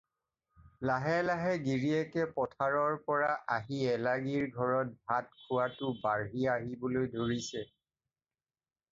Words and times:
লাহে 0.89 1.17
লাহে 1.27 1.49
গিৰীয়েকে 1.65 2.23
পথাৰৰ 2.37 2.95
পৰা 3.09 3.27
আহি 3.57 3.81
এলাগীৰ 3.95 4.47
ঘৰত 4.55 4.97
ভাত 5.11 5.37
খোৱাটো 5.43 5.91
বাঢ়ি 6.07 6.47
আহিবলৈ 6.55 7.11
ধৰিছে। 7.17 7.63